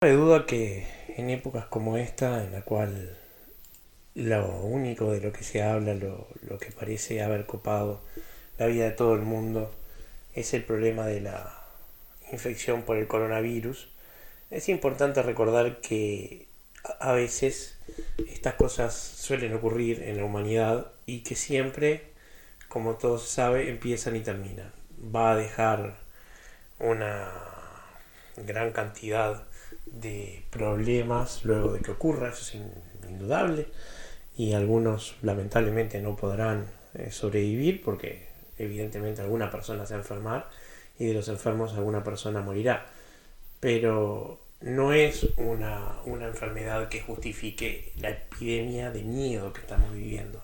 [0.00, 0.86] Hay duda que
[1.16, 3.18] en épocas como esta, en la cual
[4.14, 6.28] lo único de lo que se habla, lo,
[6.60, 8.00] que parece haber copado
[8.58, 9.74] la vida de todo el mundo,
[10.34, 11.64] es el problema de la
[12.30, 13.88] infección por el coronavirus,
[14.52, 16.46] es importante recordar que
[17.00, 17.76] a veces
[18.30, 22.12] estas cosas suelen ocurrir en la humanidad y que siempre,
[22.68, 24.72] como todo se sabe, empiezan y terminan.
[25.12, 25.96] Va a dejar
[26.78, 27.32] una
[28.36, 29.47] gran cantidad
[29.92, 32.62] de problemas luego de que ocurra, eso es
[33.08, 33.68] indudable,
[34.36, 40.48] y algunos lamentablemente no podrán eh, sobrevivir porque evidentemente alguna persona se va a enfermar
[40.98, 42.86] y de los enfermos alguna persona morirá.
[43.60, 50.42] Pero no es una, una enfermedad que justifique la epidemia de miedo que estamos viviendo.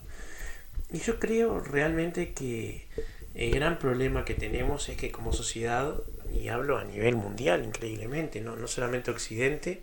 [0.93, 2.87] Y yo creo realmente que
[3.35, 5.95] el gran problema que tenemos es que como sociedad,
[6.35, 9.83] y hablo a nivel mundial increíblemente, no, no solamente Occidente,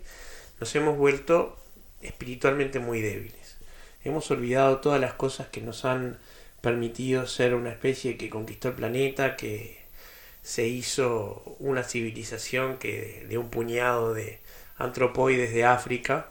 [0.60, 1.58] nos hemos vuelto
[2.02, 3.56] espiritualmente muy débiles.
[4.04, 6.18] Hemos olvidado todas las cosas que nos han
[6.60, 9.82] permitido ser una especie que conquistó el planeta, que
[10.42, 14.40] se hizo una civilización que de un puñado de
[14.76, 16.28] antropoides de África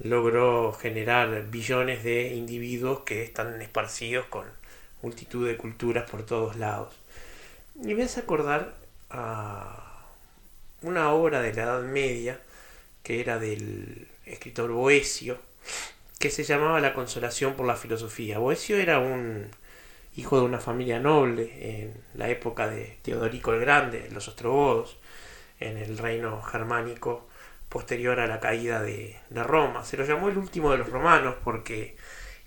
[0.00, 4.46] logró generar billones de individuos que están esparcidos con
[5.00, 6.94] multitud de culturas por todos lados.
[7.82, 8.74] Y me hace acordar
[9.12, 10.06] a
[10.82, 12.40] una obra de la Edad Media
[13.02, 15.38] que era del escritor Boesio,
[16.18, 18.38] que se llamaba La consolación por la filosofía.
[18.38, 19.48] Boesio era un
[20.16, 24.98] hijo de una familia noble en la época de Teodorico el Grande, los ostrogodos,
[25.58, 27.28] en el reino germánico
[27.68, 29.84] posterior a la caída de, de, Roma.
[29.84, 31.96] Se lo llamó el último de los romanos porque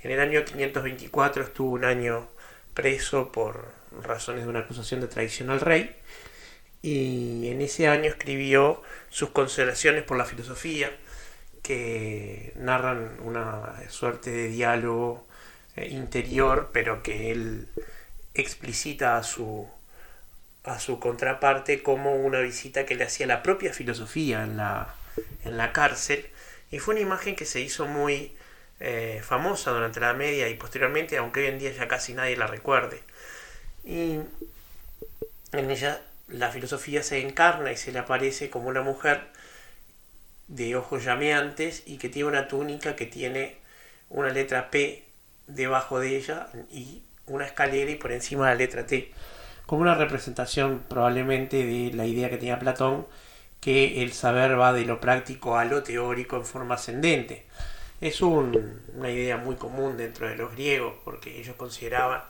[0.04, 2.28] en el año 524 estuvo un año
[2.74, 3.66] preso por
[4.04, 5.96] razones de una acusación de traición al rey
[6.86, 10.96] y en ese año escribió sus consolaciones por la filosofía
[11.64, 15.26] que narran una suerte de diálogo
[15.78, 17.68] eh, interior, pero que él
[18.36, 19.68] explicita a su,
[20.64, 24.94] a su contraparte como una visita que le hacía la propia filosofía en la,
[25.44, 26.28] en la cárcel.
[26.70, 28.38] Y fue una imagen que se hizo muy
[28.80, 32.46] eh, famosa durante la media y posteriormente, aunque hoy en día ya casi nadie la
[32.46, 33.02] recuerde.
[33.84, 34.20] Y
[35.52, 39.28] en ella la filosofía se encarna y se le aparece como una mujer
[40.48, 43.58] de ojos llameantes y que tiene una túnica que tiene
[44.10, 45.04] una letra P
[45.48, 49.12] debajo de ella y una escalera y por encima la letra T,
[49.66, 53.08] como una representación probablemente de la idea que tenía Platón,
[53.60, 57.46] que el saber va de lo práctico a lo teórico en forma ascendente.
[58.00, 62.22] Es un, una idea muy común dentro de los griegos, porque ellos consideraban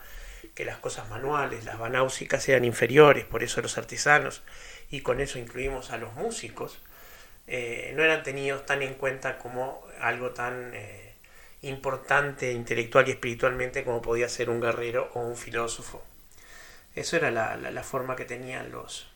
[0.55, 4.41] que las cosas manuales, las banáusicas, eran inferiores, por eso los artesanos,
[4.89, 6.79] y con eso incluimos a los músicos,
[7.47, 10.71] eh, no eran tenidos tan en cuenta como algo tan...
[10.73, 11.05] Eh,
[11.69, 16.03] importante intelectual y espiritualmente como podía ser un guerrero o un filósofo.
[16.95, 19.07] Eso era la, forma que tenían los,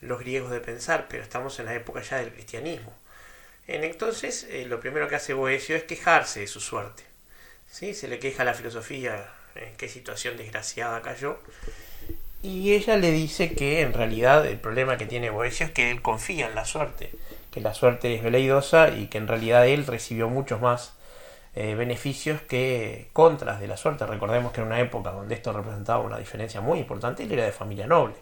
[0.00, 2.92] griegos de pensar, pero estamos en la época ya del cristianismo.
[3.68, 7.04] En entonces, eh, lo primero que hace Boesio es quejarse de su suerte.
[7.70, 7.94] ¿Sí?
[7.94, 9.28] Se le queja la filosofía
[9.58, 11.38] en qué situación desgraciada cayó.
[12.42, 16.02] Y ella le dice que en realidad el problema que tiene Boesio es que él
[16.02, 17.10] confía en la suerte,
[17.50, 20.94] que la suerte es veleidosa y que en realidad él recibió muchos más
[21.54, 24.06] eh, beneficios que contras de la suerte.
[24.06, 27.52] Recordemos que en una época donde esto representaba una diferencia muy importante, él era de
[27.52, 28.14] familia noble.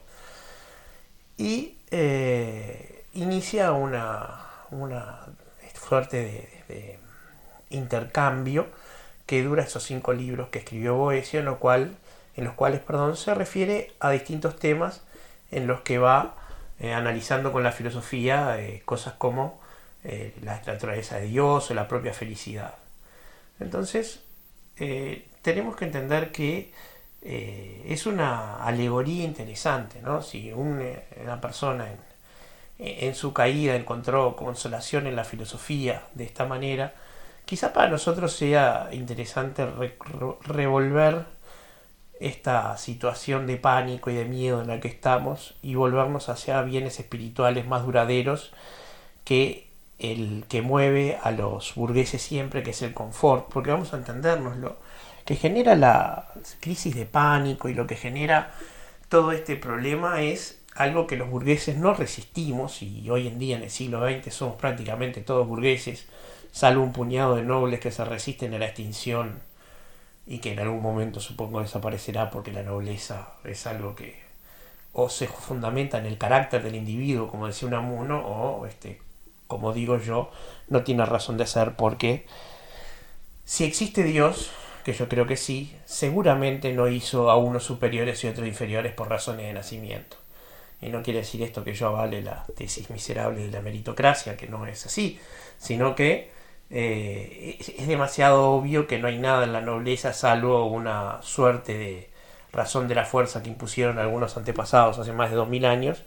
[1.37, 4.41] Y eh, inicia una,
[4.71, 5.27] una
[5.87, 6.99] suerte de,
[7.71, 8.69] intercambio
[9.27, 11.47] que dura esos cinco libros que escribió Boesio, en,
[12.37, 15.03] en los cuales perdón, se refiere a distintos temas
[15.51, 16.37] en los que va
[16.81, 19.63] eh, analizando con la filosofía cosas como
[20.43, 22.75] la naturaleza de Dios o la propia felicidad.
[23.61, 24.21] Entonces,
[24.77, 26.73] eh, tenemos que entender que
[27.23, 30.23] eh, es una alegoría interesante, ¿no?
[30.23, 31.89] Si eh, una persona
[32.79, 36.95] en, su caída encontró consolación en la filosofía de esta manera,
[37.45, 39.67] quizá para nosotros sea interesante
[40.43, 41.27] revolver
[42.21, 47.01] esta situación de pánico y de miedo en la que estamos y volvernos hacia bienes
[47.01, 48.53] espirituales más duraderos
[49.25, 49.69] que
[49.99, 54.57] el que mueve a los burgueses siempre, que es el confort, porque vamos a entendernos,
[54.57, 54.77] lo
[55.25, 56.29] que genera la
[56.61, 58.53] crisis de pánico y lo que genera
[59.09, 63.63] todo este problema es algo que los burgueses no resistimos y hoy en día en
[63.63, 66.07] el siglo XX somos prácticamente todos burgueses,
[66.55, 69.41] salvo un puñado de nobles que se resisten a la extinción
[70.25, 74.23] y que en algún momento supongo desaparecerá porque la nobleza es algo que
[74.93, 79.03] o se fundamenta en el carácter del individuo, como decía Unamuno, o este,
[79.49, 80.31] como digo yo,
[80.69, 82.25] no tiene razón de ser porque
[83.45, 84.53] si existe Dios,
[84.85, 89.09] que yo creo que sí, seguramente no hizo a unos superiores y otros inferiores por
[89.09, 90.19] razones de nacimiento.
[90.81, 94.47] Y no quiere decir esto que yo avale la tesis miserable de la meritocracia, que
[94.47, 95.19] no es así,
[95.59, 96.34] sino que
[96.77, 102.11] eh, es demasiado obvio que no hay nada en la nobleza salvo una suerte de
[102.53, 106.03] razón de la fuerza que impusieron algunos antepasados hace más de dos mil años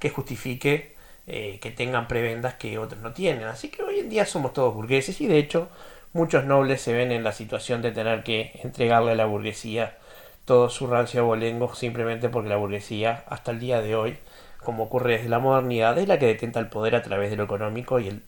[0.00, 0.96] que justifique
[1.28, 3.44] eh, que tengan prebendas que otros no tienen.
[3.44, 5.68] Así que hoy en día somos todos burgueses y de hecho
[6.12, 9.98] muchos nobles se ven en la situación de tener que entregarle a la burguesía
[10.44, 14.18] todo su rancio abolengo simplemente porque la burguesía hasta el día de hoy,
[14.64, 17.44] como ocurre desde la modernidad, es la que detenta el poder a través de lo
[17.44, 18.22] económico y el,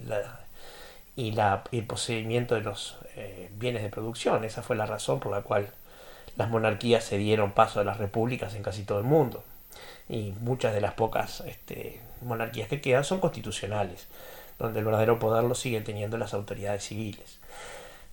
[1.16, 4.44] y, la, el poseimiento de los eh, bienes de producción.
[4.44, 5.68] Esa fue la razón por la cual
[6.36, 9.44] las monarquías se dieron paso a las repúblicas en casi todo el mundo.
[10.08, 14.06] Y muchas de las pocas este, monarquías que quedan son constitucionales,
[14.58, 17.38] donde el verdadero poder lo siguen teniendo las autoridades civiles.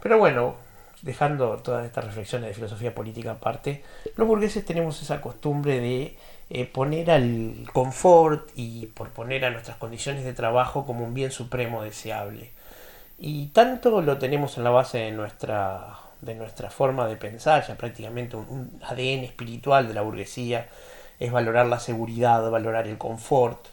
[0.01, 0.55] Pero bueno,
[1.01, 3.83] dejando todas estas reflexiones de filosofía política aparte,
[4.15, 6.17] los burgueses tenemos esa costumbre de
[6.49, 11.31] eh, poner al confort y por poner a nuestras condiciones de trabajo como un bien
[11.31, 12.51] supremo deseable.
[13.23, 17.75] Y tanto lo tenemos en la base de nuestra, de nuestra forma de pensar, ya
[17.75, 20.67] prácticamente un ADN espiritual de la burguesía,
[21.19, 23.67] es valorar la seguridad, valorar el confort,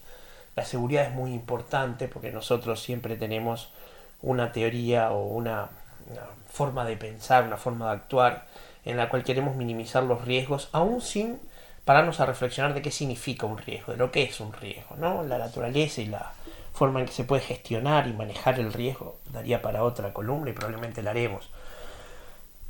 [0.55, 3.71] la seguridad es muy importante porque nosotros siempre tenemos
[4.21, 5.71] una teoría o una,
[6.51, 8.45] forma de pensar, una forma de actuar
[8.85, 11.41] en la cual queremos minimizar los riesgos, aún sin
[11.87, 15.23] pararnos a reflexionar de qué significa un riesgo, de lo que es un riesgo, ¿no?
[15.23, 16.33] La naturaleza y la
[16.79, 20.53] forma en que se puede gestionar y manejar el riesgo daría para otra columna y
[20.53, 21.51] probablemente la haremos.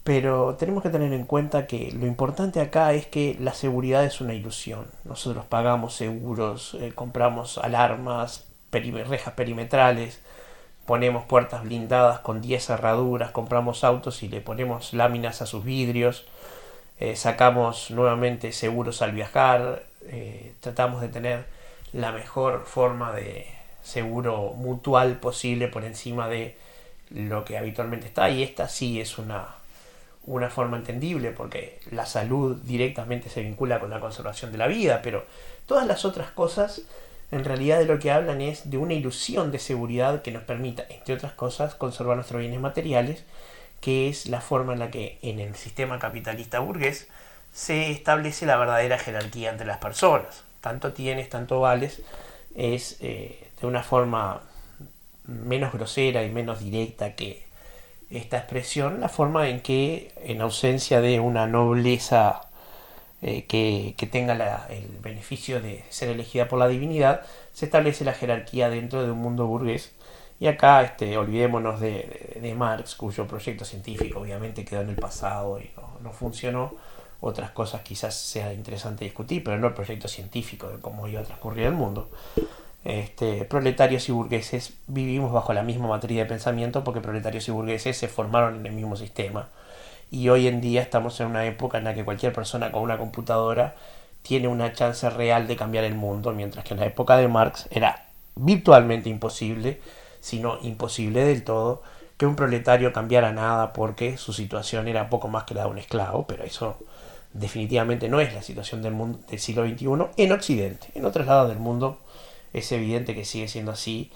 [0.03, 4.23] Pero tenemos que tener en cuenta que lo importante acá es que la seguridad es
[4.23, 4.87] una ilusión.
[5.05, 10.23] Nosotros pagamos seguros, eh, compramos alarmas, rejas perimetrales,
[10.87, 16.27] ponemos puertas blindadas con 10 cerraduras, compramos autos y le ponemos láminas a sus vidrios,
[16.99, 21.45] eh, sacamos nuevamente seguros al viajar, eh, tratamos de tener
[21.93, 23.58] la mejor forma de
[23.89, 26.57] seguro mutual posible por encima de
[27.11, 29.59] lo que habitualmente está y esta sí es una
[30.29, 35.01] una forma entendible porque la salud directamente se vincula con la conservación de la vida,
[35.03, 35.25] pero
[35.67, 36.83] todas las otras cosas
[37.31, 40.85] en realidad de lo que hablan es de una ilusión de seguridad que nos permita,
[40.91, 43.25] entre otras cosas, conservar nuestros bienes materiales,
[43.81, 47.09] que es la forma en la que en el sistema capitalista burgués
[47.53, 50.45] se establece la verdadera jerarquía entre las personas.
[50.61, 52.03] Tanto tienes, tanto vales,
[52.55, 54.43] es eh, de una forma
[55.25, 57.47] menos grosera y menos directa que
[58.11, 62.41] esta expresión la forma en que, en ausencia de una nobleza
[63.21, 67.23] eh, que, tenga el beneficio de ser elegida por la divinidad,
[67.53, 69.93] se establece la jerarquía dentro de un mundo burgués.
[70.41, 75.71] Y acá este, olvidémonos de, Marx, cuyo proyecto científico obviamente quedó en el pasado y
[75.77, 76.75] no, no funcionó.
[77.21, 81.25] Otras cosas quizás sea interesante discutir, pero no el proyecto científico de cómo iba a
[81.25, 82.09] transcurrir el mundo
[82.85, 87.97] este, proletarios y burgueses vivimos bajo la misma materia de pensamiento porque proletarios y burgueses
[87.97, 89.49] se formaron en el mismo sistema.
[90.11, 92.97] Y hoy en día estamos en una época en la que cualquier persona con una
[92.97, 93.75] computadora
[94.23, 97.69] tiene una chance real de cambiar el mundo, mientras que en la época de Marx
[97.71, 98.07] era
[98.37, 99.81] virtualmente imposible,
[100.21, 101.83] si no imposible del todo,
[102.17, 105.79] que un proletario cambiara nada porque su situación era poco más que la de un
[105.79, 106.79] esclavo, pero eso
[107.33, 110.89] definitivamente no es la situación del, mundo, del siglo XXI en Occidente.
[110.95, 111.99] En otros lados del mundo
[112.53, 114.11] es evidente que sigue siendo así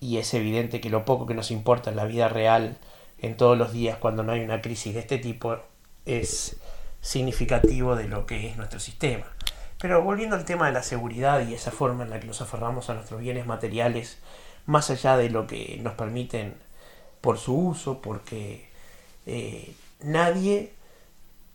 [0.00, 2.78] y es evidente que lo poco que nos importa en la vida real
[3.18, 5.56] en todos los días cuando no hay una crisis de este tipo
[6.06, 6.56] es
[7.00, 9.26] significativo de lo que es nuestro sistema.
[9.80, 12.88] Pero volviendo al tema de la seguridad y esa forma en la que nos aferramos
[12.88, 14.18] a nuestros bienes materiales,
[14.66, 16.54] más allá de lo que nos permiten
[17.20, 18.68] por su uso, porque
[19.26, 20.72] eh, nadie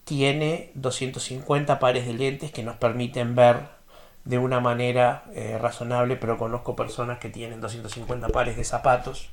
[0.04, 3.77] tiene 250 pares de lentes que nos permiten ver
[4.28, 9.30] de una manera eh, razonable, pero conozco personas que tienen 250 pares de zapatos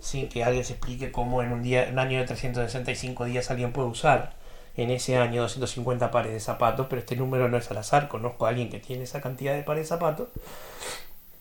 [0.00, 3.72] sin que alguien se explique cómo en un, día, un año de 365 días alguien
[3.72, 4.34] puede usar
[4.76, 8.44] en ese año 250 pares de zapatos, pero este número no es al azar, conozco
[8.44, 10.28] a alguien que tiene esa cantidad de pares de zapatos,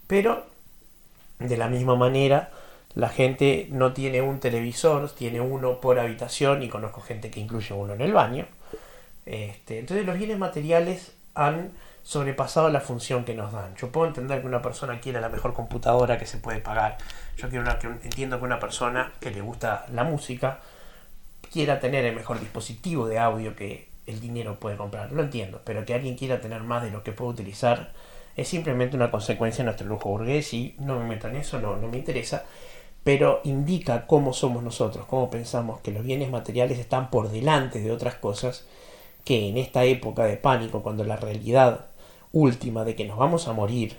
[0.07, 0.45] pero
[1.39, 2.51] de la misma manera
[2.95, 7.75] la gente no tiene un televisor, tiene uno por habitación y conozco gente que incluye
[7.75, 8.47] uno en el baño.
[9.25, 11.73] Este, entonces los bienes materiales han
[12.07, 13.75] sobrepasado la función que nos dan.
[13.75, 16.97] Yo puedo entender que una persona quiera la mejor computadora que se puede pagar.
[17.35, 20.61] Yo quiero una, que, entiendo que una persona que le gusta la música
[21.51, 25.11] quiera tener el mejor dispositivo de audio que el dinero puede comprar.
[25.11, 27.91] Lo entiendo, pero que alguien quiera tener más de lo que puede utilizar
[28.37, 31.75] es simplemente una consecuencia de nuestro lujo burgués y no me meto en eso, no,
[31.75, 32.45] no me interesa,
[33.03, 37.91] pero indica cómo somos nosotros, cómo pensamos que los bienes materiales están por delante de
[37.91, 38.65] otras cosas
[39.25, 41.87] que en esta época de pánico, cuando la realidad
[42.31, 43.95] última de que nos vamos a morir,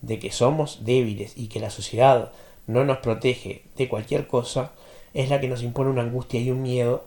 [0.00, 2.32] de que somos débiles y que la sociedad
[2.66, 4.72] no nos protege de cualquier cosa,
[5.14, 7.04] es la que nos impone una angustia y un miedo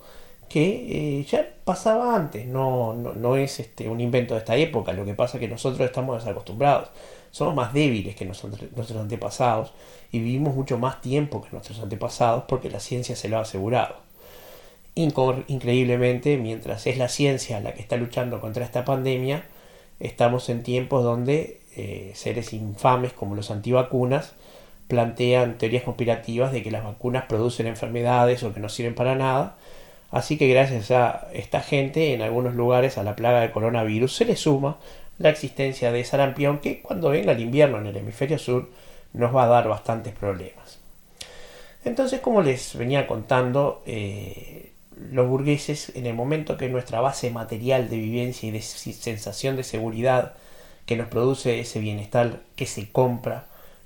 [0.50, 5.04] que eh, ya pasaba antes, no, no, es este, un invento de esta época, lo
[5.04, 6.90] que pasa es que nosotros estamos desacostumbrados,
[7.32, 9.74] somos más débiles que nuestros antepasados
[10.12, 13.96] y vivimos mucho más tiempo que nuestros antepasados porque la ciencia se lo ha asegurado.
[14.96, 19.44] Increíblemente, mientras es la ciencia la que está luchando contra esta pandemia,
[20.00, 24.34] estamos en tiempos donde eh, seres infames como los antivacunas
[24.88, 29.56] plantean teorías conspirativas de que las vacunas producen enfermedades o que no sirven para nada
[30.16, 34.24] Así que gracias a esta gente, en algunos lugares a la plaga de coronavirus se
[34.24, 34.78] le suma
[35.18, 38.70] la existencia de sarampión que cuando venga el invierno en el hemisferio sur
[39.12, 40.80] nos va a dar bastantes problemas.
[41.84, 44.72] Entonces, como les venía contando, eh,
[45.12, 49.64] los burgueses, en el momento que nuestra base material de vivencia y de sensación de
[49.64, 50.34] seguridad
[50.86, 53.46] que nos produce ese bienestar que se compra,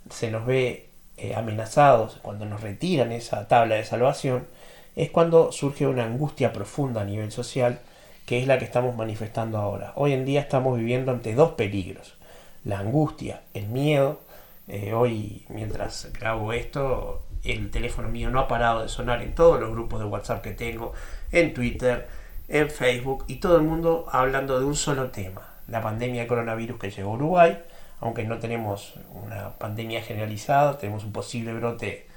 [0.10, 0.88] se nos ve
[1.18, 4.48] eh, amenazados cuando nos retiran esa tabla de salvación,
[4.96, 7.80] es cuando surge una angustia profunda a nivel social,
[8.26, 9.94] que es la que estamos manifestando ahora.
[9.96, 12.16] Hoy en día estamos viviendo ante dos peligros,
[12.64, 14.20] la angustia, el miedo.
[14.68, 19.60] Eh, hoy, mientras grabo esto, el teléfono mío no ha parado de sonar en todos
[19.60, 20.94] los grupos de WhatsApp que tengo,
[21.32, 22.08] en Twitter,
[22.48, 26.80] en Facebook, y todo el mundo hablando de un solo tema, la pandemia de coronavirus
[26.80, 27.60] que llegó a Uruguay,
[28.02, 32.08] aunque no tenemos una pandemia generalizada, tenemos un posible brote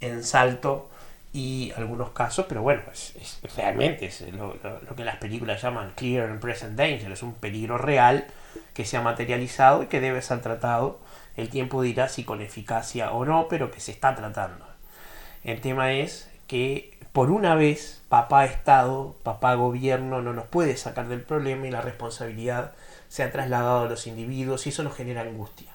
[0.00, 0.90] en salto
[1.32, 4.56] y algunos casos, pero bueno, es, realmente es lo,
[4.96, 8.26] que las películas llaman clear and present danger, es un peligro real
[8.74, 11.00] que se ha materializado y que debe ser tratado.
[11.36, 14.67] El tiempo dirá si con eficacia o no, pero que se está tratando.
[15.44, 21.08] El tema es que por una vez papá Estado, papá gobierno no nos puede sacar
[21.08, 22.72] del problema y la responsabilidad
[23.08, 25.72] se ha trasladado a los individuos y eso nos genera angustia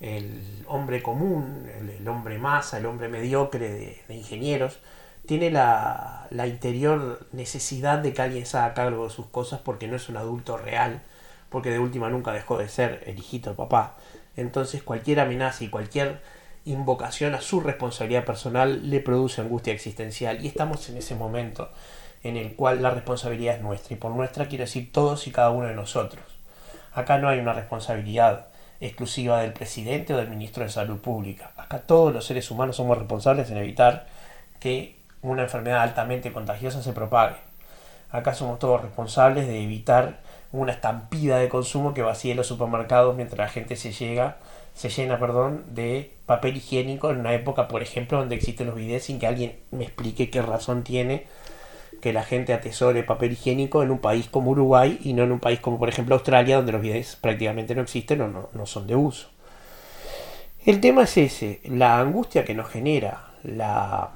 [0.00, 1.68] el hombre común,
[1.98, 4.78] el, hombre masa, el hombre mediocre de, ingenieros,
[5.26, 9.86] tiene la, la, interior necesidad de que alguien se haga cargo de sus cosas porque
[9.86, 11.02] no es un adulto real,
[11.50, 13.96] porque de última nunca dejó de ser el hijito de papá.
[14.36, 16.20] Entonces cualquier amenaza y cualquier
[16.64, 21.70] invocación a su responsabilidad personal le produce angustia existencial y estamos en ese momento
[22.22, 25.50] en el cual la responsabilidad es nuestra y por nuestra quiero decir todos y cada
[25.50, 26.22] uno de nosotros.
[26.92, 28.46] Acá no hay una responsabilidad
[28.80, 31.52] exclusiva del presidente o del ministro de Salud Pública.
[31.56, 34.06] Acá todos los seres humanos somos responsables en evitar
[34.58, 37.36] que una enfermedad altamente contagiosa se propague.
[38.10, 40.18] Acá somos todos responsables de evitar
[40.52, 44.38] una estampida de consumo que vacíe los supermercados mientras la gente se llega,
[44.80, 49.02] se llena, perdón, de papel higiénico en una época, por ejemplo, donde existen los videos
[49.02, 51.26] sin que alguien me explique qué razón tiene
[52.00, 55.38] que la gente atesore papel higiénico en un país como Uruguay y no en un
[55.38, 58.96] país como por ejemplo Australia donde los bidets prácticamente no existen o no, son de
[58.96, 59.28] uso.
[60.64, 64.12] El tema es ese, la angustia que nos genera, la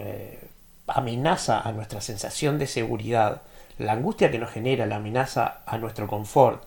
[0.00, 0.38] eh,
[0.86, 3.40] amenaza a nuestra sensación de seguridad,
[3.78, 6.62] la angustia que nos genera, la amenaza a nuestro confort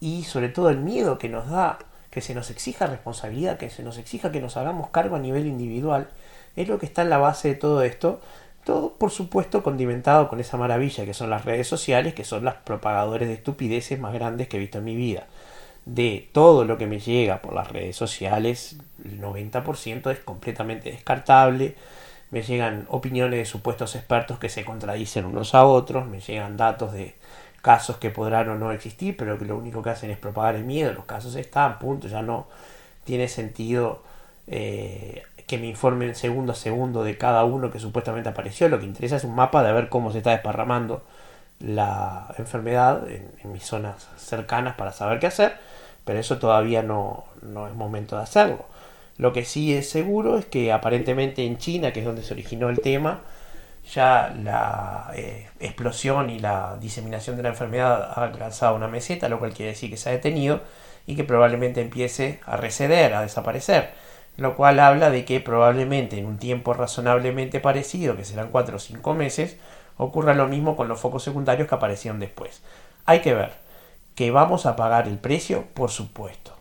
[0.00, 1.78] y sobre todo el miedo que nos da
[2.10, 5.46] que se nos exija responsabilidad, que se nos exija que nos hagamos cargo a nivel
[5.46, 6.08] individual,
[6.56, 8.20] es lo que está en la base de todo esto
[8.64, 12.56] todo, por supuesto, condimentado con esa maravilla que son las redes sociales, que son las
[12.56, 15.26] propagadores de estupideces más grandes que he visto en mi vida.
[15.86, 21.74] De todo lo que me llega por las redes sociales, el 90% es completamente descartable.
[22.30, 26.92] Me llegan opiniones de supuestos expertos que se contradicen unos a otros, me llegan datos
[26.92, 27.14] de
[27.62, 30.64] casos que podrán o no existir, pero que lo único que hacen es propagar el
[30.64, 30.92] miedo.
[30.92, 32.46] Los casos están, punto, ya no
[33.04, 34.02] tiene sentido
[34.46, 38.68] eh, que me informen segundo a segundo de cada uno que supuestamente apareció.
[38.68, 41.02] Lo que interesa es un mapa de ver cómo se está desparramando
[41.60, 45.56] la enfermedad en, mis zonas cercanas para saber qué hacer,
[46.04, 48.64] pero eso todavía no, no, es momento de hacerlo.
[49.18, 52.70] Lo que sí es seguro es que aparentemente en China, que es donde se originó
[52.70, 53.20] el tema,
[53.92, 59.38] ya la eh, explosión y la diseminación de la enfermedad ha alcanzado una meseta, lo
[59.38, 60.60] cual quiere decir que se ha detenido
[61.06, 63.90] y que probablemente empiece a receder, a desaparecer
[64.40, 68.78] lo cual habla de que probablemente en un tiempo razonablemente parecido, que serán 4 o
[68.78, 69.58] 5 meses,
[69.98, 72.62] ocurra lo mismo con los focos secundarios que aparecieron después.
[73.04, 73.52] Hay que ver
[74.14, 76.56] que vamos a pagar el precio, por supuesto,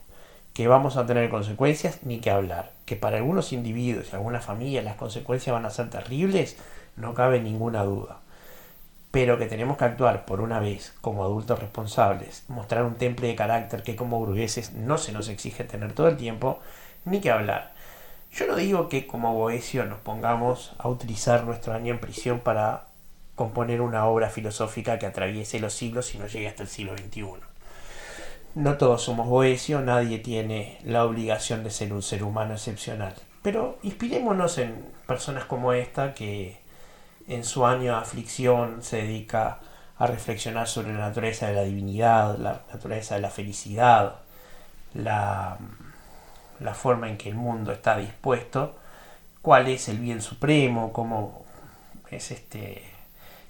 [0.53, 4.83] que vamos a tener consecuencias, ni que hablar, que para algunos individuos y algunas familias
[4.83, 6.57] las consecuencias van a ser terribles,
[6.99, 8.19] no cabe ninguna duda
[9.11, 13.35] pero que tenemos que actuar por una vez como adultos responsables, mostrar un temple de
[13.35, 16.59] carácter que como burgueses no se nos exige tener todo el tiempo,
[17.05, 17.73] ni que hablar.
[18.31, 22.85] Yo no digo que como Boesio nos pongamos a utilizar nuestro año en prisión para
[23.33, 27.25] componer una obra filosófica que atraviese los siglos y no llegue hasta el siglo XXI.
[28.53, 33.15] No todos somos Boesio, nadie tiene la obligación de ser un ser humano excepcional.
[33.41, 36.58] Pero inspirémonos en personas como esta que
[37.29, 39.59] en su año de aflicción se dedica
[39.97, 44.15] a reflexionar sobre la naturaleza de la divinidad, la naturaleza de la felicidad,
[44.95, 45.57] la,
[46.59, 48.75] la forma en que el mundo está dispuesto,
[49.43, 51.45] cuál es el bien supremo, cómo
[52.09, 52.83] es este,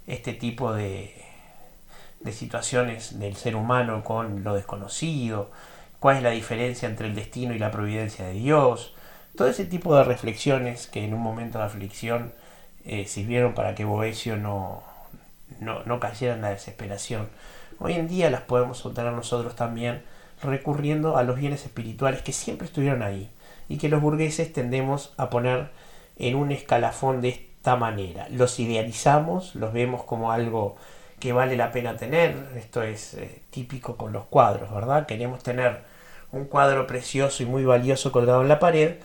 [0.06, 1.14] este tipo de,
[2.20, 5.50] de situaciones del ser humano con lo desconocido,
[6.00, 8.94] cuál es la diferencia entre el destino y la providencia de Dios,
[9.36, 12.34] todo ese tipo de reflexiones que en un momento de aflicción
[12.84, 14.82] eh, sirvieron para que Boesio no,
[15.60, 17.28] no, no, cayera en la desesperación.
[17.78, 20.02] Hoy en día las podemos obtener nosotros también
[20.42, 23.30] recurriendo a los bienes espirituales que siempre estuvieron ahí
[23.68, 25.70] y que los burgueses tendemos a poner
[26.18, 28.26] en un escalafón de esta manera.
[28.30, 30.76] Los idealizamos, los vemos como algo
[31.18, 32.34] que vale la pena tener.
[32.56, 35.06] Esto es eh, típico con los cuadros, ¿verdad?
[35.06, 35.82] Queremos tener
[36.32, 38.96] un cuadro precioso y muy valioso colgado en la pared,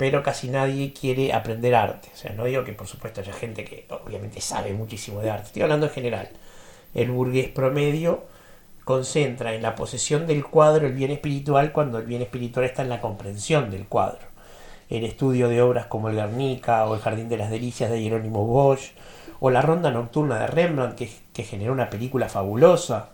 [0.00, 2.08] pero casi nadie quiere aprender arte.
[2.14, 5.48] O sea, no digo que por supuesto haya gente que obviamente sabe muchísimo de arte,
[5.48, 6.30] estoy hablando en general.
[6.94, 8.24] El burgués promedio
[8.84, 12.88] concentra en la posesión del cuadro el bien espiritual cuando el bien espiritual está en
[12.88, 14.26] la comprensión del cuadro.
[14.88, 18.46] El estudio de obras como el Guernica o el Jardín de las Delicias de Jerónimo
[18.46, 18.92] Bosch
[19.38, 23.10] o la Ronda Nocturna de Rembrandt que, que generó una película fabulosa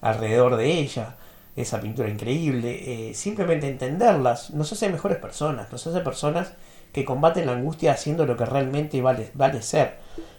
[0.00, 1.16] alrededor de ella
[1.60, 6.52] esa pintura increíble, eh, simplemente entenderlas nos hace mejores personas, nos hace personas
[6.92, 9.96] que combaten la angustia haciendo lo que realmente vale, vale ser.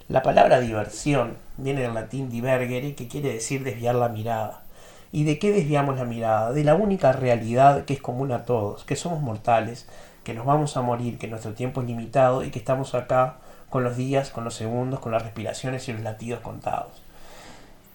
[0.08, 4.63] La palabra diversión viene del latín divergere, que quiere decir desviar la mirada.
[5.12, 6.51] ¿Y de qué desviamos la mirada?
[6.51, 9.88] De la única realidad que es común a todos, que somos mortales,
[10.23, 13.38] que nos vamos a morir, que nuestro tiempo es limitado y que estamos acá
[13.69, 17.08] con los días, con los segundos, con las respiraciones y los latidos contados.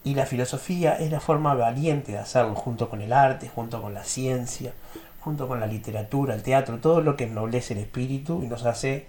[0.05, 3.95] Y la filosofía es la forma valiente de hacerlo, junto con el arte, junto con
[3.95, 4.73] la ciencia,
[5.21, 9.07] junto con la literatura, el teatro, todo lo que ennoblece el espíritu y nos hace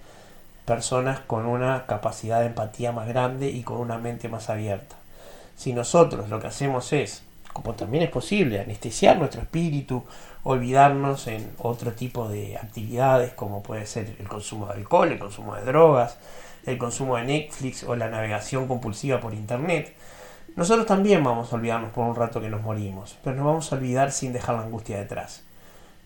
[0.64, 4.96] personas con una capacidad de empatía más grande y con una mente más abierta.
[5.58, 10.04] Si nosotros lo que hacemos es, como también es posible, anestesiar nuestro espíritu,
[10.44, 15.56] olvidarnos en otro tipo de actividades como puede ser el consumo de alcohol, el consumo
[15.56, 16.18] de drogas,
[16.66, 19.94] el consumo de Netflix o la navegación compulsiva por Internet,
[20.56, 23.76] nosotros también vamos a olvidarnos por un rato que nos morimos, pero nos vamos a
[23.76, 25.44] olvidar sin dejar la angustia detrás.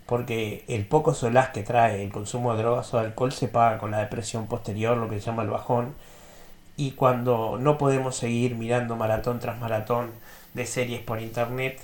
[0.08, 3.78] Porque el poco solaz que trae el consumo de drogas o de alcohol se paga
[3.78, 5.94] con la depresión posterior, lo que se llama el bajón.
[6.78, 10.10] Y cuando no podemos seguir mirando maratón tras maratón
[10.56, 11.80] de series por internet,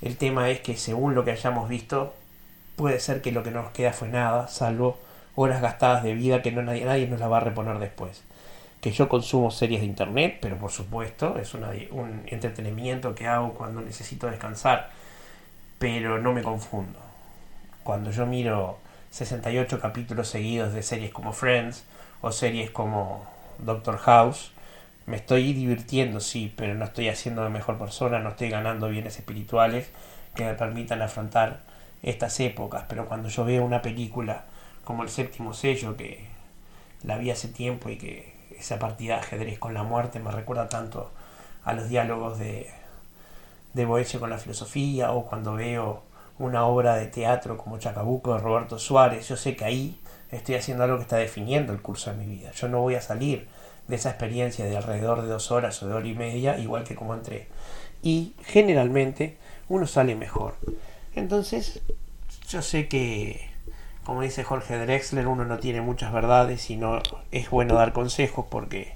[0.00, 2.14] el tema es que según lo que hayamos visto,
[2.76, 4.96] puede ser que lo que nos queda fue nada, salvo
[5.34, 8.22] horas gastadas de vida que no nadie, nadie nos la va a reponer después
[8.80, 13.80] que yo consumo series de internet, pero por supuesto es un entretenimiento que hago cuando
[13.80, 14.90] necesito descansar,
[15.78, 16.98] pero no me confundo.
[17.82, 18.78] Cuando yo miro
[19.10, 21.84] 68 capítulos seguidos de series como Friends
[22.20, 23.26] o series como
[23.58, 24.52] Doctor House,
[25.06, 29.16] me estoy divirtiendo, sí, pero no estoy haciendo de mejor persona, no estoy ganando bienes
[29.16, 29.90] espirituales
[30.34, 31.60] que me permitan afrontar
[32.02, 34.44] estas épocas, pero cuando yo veo una película
[34.84, 36.26] como El séptimo sello, que
[37.02, 40.68] la vi hace tiempo y que esa partida de ajedrez con la muerte me recuerda
[40.68, 41.10] tanto
[41.64, 42.70] a los diálogos de,
[43.74, 46.02] de Boecio con la filosofía o cuando veo
[46.38, 50.84] una obra de teatro como Chacabuco de Roberto Suárez, yo sé que ahí estoy haciendo
[50.84, 52.52] algo que está definiendo el curso de mi vida.
[52.52, 53.48] Yo no voy a salir
[53.88, 56.94] de esa experiencia de alrededor de dos horas o de hora y media igual que
[56.94, 57.48] como entré.
[58.02, 59.36] Y generalmente
[59.68, 60.54] uno sale mejor.
[61.14, 61.80] Entonces,
[62.48, 63.47] yo sé que
[64.08, 68.46] como dice Jorge Drexler, uno no tiene muchas verdades y no es bueno dar consejos
[68.48, 68.94] porque,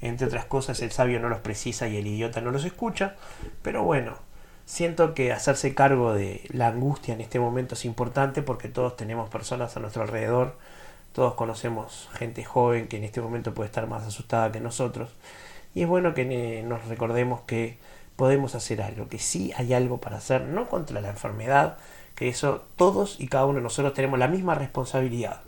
[0.00, 3.14] entre otras cosas, el sabio no los precisa y el idiota no los escucha.
[3.60, 4.14] Pero bueno,
[4.64, 9.28] siento que hacerse cargo de la angustia en este momento es importante porque todos tenemos
[9.28, 10.56] personas a nuestro alrededor,
[11.12, 15.10] todos conocemos gente joven que en este momento puede estar más asustada que nosotros.
[15.74, 17.76] Y es bueno que nos recordemos que
[18.16, 21.78] podemos hacer algo, que sí hay algo para hacer, no contra la enfermedad,
[22.14, 25.40] que eso todos y cada uno de nosotros tenemos la misma responsabilidad.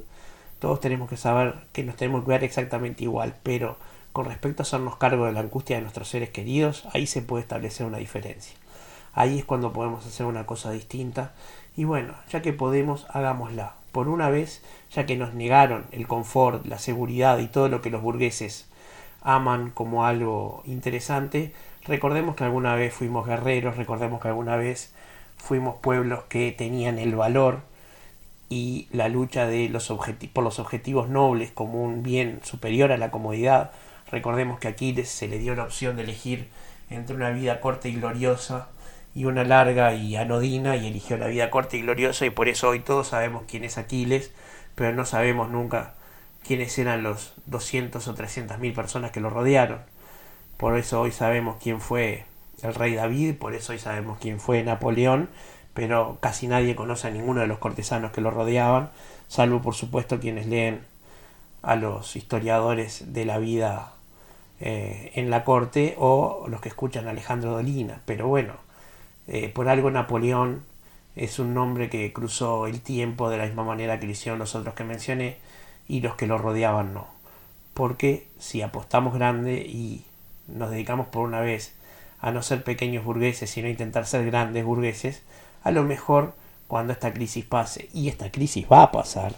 [0.58, 3.76] todos tenemos que saber que nos tenemos que cuidar exactamente igual, pero
[4.12, 7.42] con respecto a hacernos cargo de la angustia de nuestros seres queridos, ahí se puede
[7.42, 8.56] establecer una diferencia.
[9.12, 11.32] Ahí es cuando podemos hacer una cosa distinta.
[11.76, 13.74] Y bueno, ya que podemos, hagámosla.
[13.92, 17.90] Por una vez, ya que nos negaron el confort, la seguridad y todo lo que
[17.90, 18.66] los burgueses
[19.22, 21.52] aman como algo interesante,
[21.86, 24.92] recordemos que alguna vez fuimos guerreros, recordemos que alguna vez
[25.36, 27.60] fuimos pueblos que tenían el valor
[28.48, 29.92] y la lucha de los
[30.32, 33.72] por los objetivos nobles como un bien superior a la comodidad.
[34.10, 36.48] Recordemos que aquí se le dio la opción de elegir
[36.90, 38.68] entre una vida corta y gloriosa
[39.14, 42.68] y una larga y anodina y eligió la vida corta y gloriosa y por eso
[42.68, 44.30] hoy todos sabemos quién es Aquiles,
[44.74, 45.94] pero no sabemos nunca
[46.46, 49.80] quiénes eran los 200 o 300 mil personas que lo rodearon.
[50.56, 52.24] Por eso hoy sabemos quién fue
[52.62, 55.28] el rey David, por eso hoy sabemos quién fue Napoleón,
[55.74, 58.90] pero casi nadie conoce a ninguno de los cortesanos que lo rodeaban,
[59.28, 60.80] salvo por supuesto quienes leen
[61.62, 63.92] a los historiadores de la vida
[64.60, 68.00] eh, en la corte o los que escuchan a Alejandro Dolina.
[68.06, 68.54] Pero bueno,
[69.26, 70.62] eh, por algo Napoleón
[71.16, 74.54] es un nombre que cruzó el tiempo de la misma manera que lo hicieron los
[74.54, 75.38] otros que mencioné
[75.88, 77.08] y los que lo rodeaban no.
[77.74, 80.04] Porque si apostamos grande y
[80.48, 81.74] nos dedicamos por una vez
[82.20, 85.22] a no ser pequeños burgueses, sino a intentar ser grandes burgueses,
[85.62, 86.34] a lo mejor
[86.68, 89.34] cuando esta crisis pase, y esta crisis va a pasar,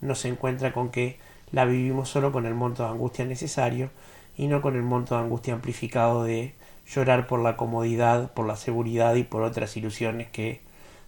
[0.00, 1.18] no se encuentra con que
[1.50, 3.90] la vivimos solo con el monto de angustia necesario
[4.36, 6.54] y no con el monto de angustia amplificado de
[6.86, 10.60] llorar por la comodidad, por la seguridad y por otras ilusiones que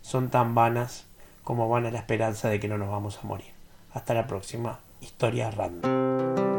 [0.03, 1.07] son tan vanas
[1.45, 3.51] como vana la esperanza de que no nos vamos a morir.
[3.93, 6.56] Hasta la próxima, historia random.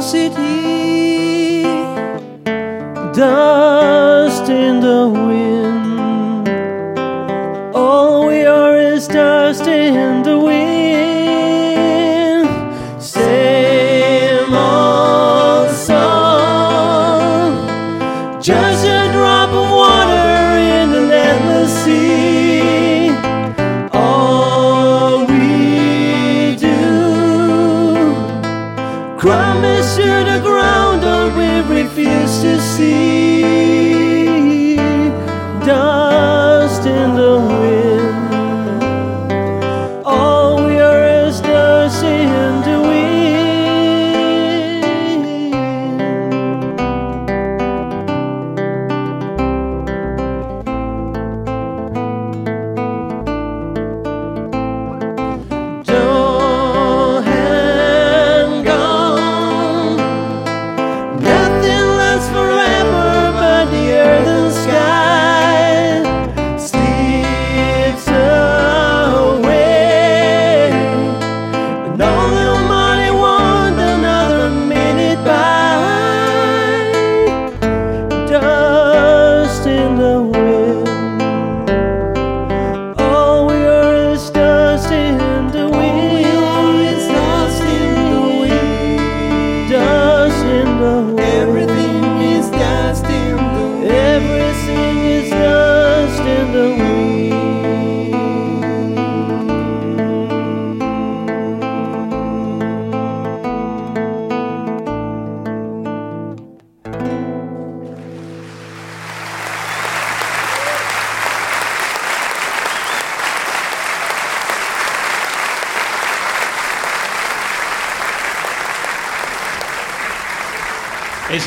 [0.00, 1.62] city
[3.12, 3.69] down.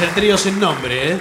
[0.03, 1.19] El trío sin nombre, ¿eh?